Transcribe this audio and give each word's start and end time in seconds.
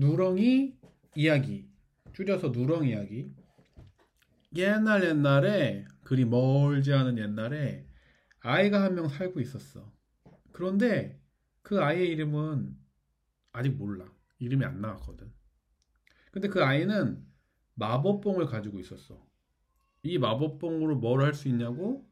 누렁이 0.00 0.78
이야기. 1.14 1.68
줄여서 2.14 2.48
누렁이 2.48 2.88
이야기. 2.88 3.34
옛날 4.56 5.04
옛날에 5.04 5.84
그리 6.02 6.24
멀지 6.24 6.94
않은 6.94 7.18
옛날에 7.18 7.86
아이가 8.40 8.82
한 8.82 8.94
명 8.94 9.08
살고 9.08 9.40
있었어. 9.40 9.92
그런데 10.52 11.20
그 11.60 11.82
아이의 11.82 12.08
이름은 12.08 12.74
아직 13.52 13.76
몰라. 13.76 14.10
이름이 14.38 14.64
안 14.64 14.80
나왔거든. 14.80 15.30
근데 16.32 16.48
그 16.48 16.64
아이는 16.64 17.22
마법봉을 17.74 18.46
가지고 18.46 18.80
있었어. 18.80 19.22
이 20.02 20.16
마법봉으로 20.16 20.96
뭘 20.96 21.20
할 21.20 21.34
수 21.34 21.46
있냐고? 21.48 22.08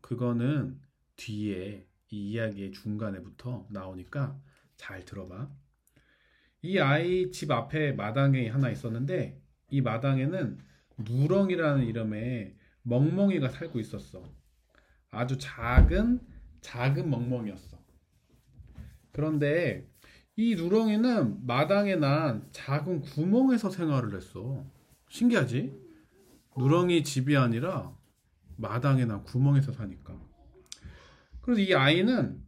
그거는 0.00 0.80
뒤에 1.16 1.88
이 2.10 2.30
이야기의 2.30 2.70
중간에부터 2.70 3.66
나오니까 3.70 4.40
잘 4.76 5.04
들어봐. 5.04 5.50
이 6.66 6.80
아이 6.80 7.30
집 7.30 7.52
앞에 7.52 7.92
마당에 7.92 8.48
하나 8.48 8.70
있었는데 8.70 9.40
이 9.70 9.80
마당에는 9.80 10.58
누렁이라는 10.98 11.84
이름의 11.84 12.56
멍멍이가 12.82 13.50
살고 13.50 13.78
있었어. 13.78 14.24
아주 15.10 15.38
작은 15.38 16.20
작은 16.62 17.08
멍멍이였어. 17.08 17.78
그런데 19.12 19.88
이 20.34 20.56
누렁이는 20.56 21.46
마당에 21.46 21.94
난 21.94 22.48
작은 22.50 23.02
구멍에서 23.02 23.70
생활을 23.70 24.16
했어. 24.16 24.66
신기하지? 25.08 25.72
누렁이 26.56 27.04
집이 27.04 27.36
아니라 27.36 27.96
마당에 28.56 29.04
난 29.04 29.22
구멍에서 29.22 29.70
사니까. 29.70 30.20
그래서 31.42 31.60
이 31.60 31.72
아이는 31.74 32.44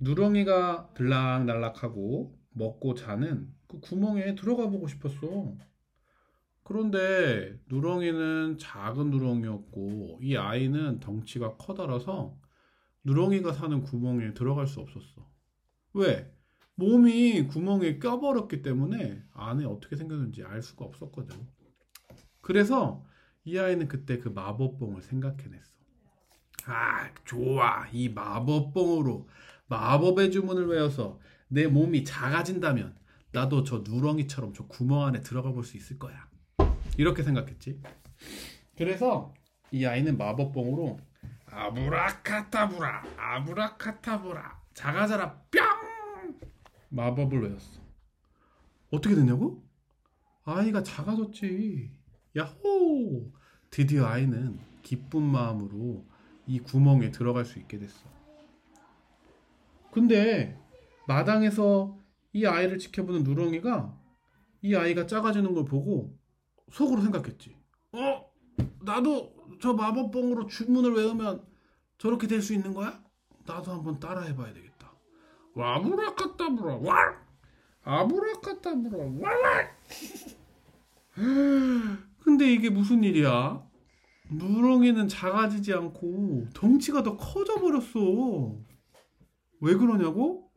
누렁이가 0.00 0.90
들락날락하고 0.94 2.36
먹고 2.50 2.94
자는 2.94 3.48
그 3.66 3.80
구멍에 3.80 4.34
들어가 4.34 4.68
보고 4.68 4.86
싶었어. 4.88 5.56
그런데 6.62 7.58
누렁이는 7.68 8.58
작은 8.58 9.10
누렁이였고 9.10 10.20
이 10.22 10.36
아이는 10.36 11.00
덩치가 11.00 11.56
커다라서 11.56 12.36
누렁이가 13.04 13.52
사는 13.52 13.82
구멍에 13.82 14.32
들어갈 14.34 14.66
수 14.66 14.80
없었어. 14.80 15.28
왜? 15.92 16.32
몸이 16.76 17.46
구멍에 17.46 17.98
껴버렸기 17.98 18.62
때문에 18.62 19.22
안에 19.32 19.64
어떻게 19.64 19.96
생겼는지 19.96 20.42
알 20.42 20.62
수가 20.62 20.84
없었거든. 20.86 21.36
그래서 22.40 23.04
이 23.44 23.58
아이는 23.58 23.86
그때 23.86 24.18
그 24.18 24.28
마법봉을 24.28 25.02
생각해냈어. 25.02 25.74
아, 26.66 27.12
좋아. 27.24 27.86
이 27.92 28.08
마법봉으로 28.08 29.28
마법의 29.66 30.30
주문을 30.30 30.66
외워서 30.66 31.18
내 31.48 31.66
몸이 31.66 32.04
작아진다면 32.04 32.96
나도 33.32 33.64
저 33.64 33.78
누렁이처럼 33.84 34.52
저 34.54 34.66
구멍 34.66 35.04
안에 35.04 35.20
들어가 35.20 35.50
볼 35.52 35.64
수 35.64 35.76
있을 35.76 35.98
거야. 35.98 36.28
이렇게 36.96 37.22
생각했지. 37.22 37.80
그래서 38.76 39.34
이 39.72 39.84
아이는 39.84 40.16
마법봉으로 40.18 40.98
아브라카타브라, 41.46 43.04
아브라카타브라, 43.16 44.60
자가자라 44.74 45.40
뿅! 45.50 46.40
마법을 46.90 47.42
외웠어. 47.42 47.80
어떻게 48.92 49.14
됐냐고? 49.14 49.62
아이가 50.44 50.82
작아졌지. 50.82 51.90
야호! 52.36 53.32
드디어 53.70 54.06
아이는 54.06 54.58
기쁜 54.82 55.22
마음으로 55.22 56.04
이 56.46 56.60
구멍에 56.60 57.10
들어갈 57.10 57.44
수 57.44 57.58
있게 57.58 57.78
됐어. 57.78 58.04
근데 59.94 60.58
마당에서 61.06 61.96
이 62.32 62.44
아이를 62.46 62.78
지켜보는 62.78 63.22
누렁이가 63.22 63.96
이 64.62 64.74
아이가 64.74 65.06
작아지는 65.06 65.54
걸 65.54 65.64
보고 65.64 66.18
속으로 66.72 67.00
생각했지. 67.00 67.54
어? 67.92 68.26
나도 68.82 69.32
저 69.62 69.72
마법봉으로 69.72 70.46
주문을 70.46 70.94
외우면 70.94 71.44
저렇게 71.98 72.26
될 72.26 72.42
수 72.42 72.54
있는 72.54 72.74
거야? 72.74 73.00
나도 73.46 73.70
한번 73.70 74.00
따라 74.00 74.22
해봐야 74.22 74.52
되겠다. 74.52 74.92
와브라카타브라 75.54 76.78
왈! 76.82 77.16
아브라카타브라 77.84 79.04
왈! 79.20 79.76
근데 82.18 82.52
이게 82.52 82.68
무슨 82.68 83.04
일이야? 83.04 83.64
누렁이는 84.30 85.06
작아지지 85.06 85.72
않고 85.72 86.48
덩치가 86.52 87.04
더 87.04 87.16
커져 87.16 87.60
버렸어. 87.60 88.56
왜 89.60 89.74
그러냐고? 89.74 90.50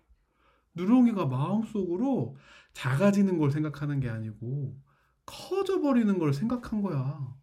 누렁이가 0.75 1.25
마음속으로 1.25 2.38
작아지는 2.74 3.38
걸 3.38 3.52
생각하는 3.52 4.00
게 4.00 4.09
아니고 4.09 4.78
커져 5.25 5.81
버리는 5.81 6.18
걸 6.19 6.34
생각한 6.34 6.81
거야. 6.81 7.35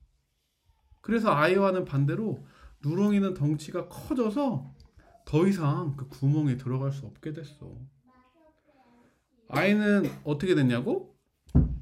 그래서 1.01 1.31
아이와는 1.31 1.85
반대로 1.85 2.47
누렁이는 2.83 3.35
덩치가 3.35 3.89
커져서 3.89 4.75
더 5.25 5.47
이상 5.47 5.97
그 5.97 6.09
구멍에 6.09 6.57
들어갈 6.57 6.93
수 6.93 7.07
없게 7.07 7.33
됐어. 7.33 7.77
아이는 9.49 10.05
어떻게 10.25 10.55
됐냐고? 10.55 11.17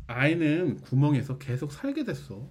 아이는 0.06 0.80
구멍에서 0.80 1.38
계속 1.38 1.72
살게 1.72 2.04
됐어. 2.04 2.50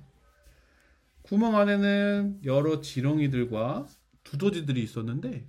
구멍 1.24 1.56
안에는 1.56 2.42
여러 2.46 2.82
지렁이들과 2.82 3.86
두더지들이 4.24 4.82
있었는데 4.84 5.48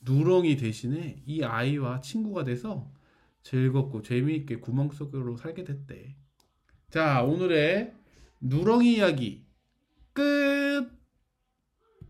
누렁이 0.00 0.56
대신에 0.56 1.22
이 1.26 1.42
아이와 1.42 2.00
친구가 2.00 2.44
돼서 2.44 2.92
즐겁고 3.42 4.02
재미있게 4.02 4.56
구멍 4.56 4.90
속으로 4.90 5.36
살게 5.36 5.64
됐대. 5.64 6.16
자, 6.90 7.22
오늘의 7.22 7.94
누렁이 8.40 8.96
이야기 8.96 9.45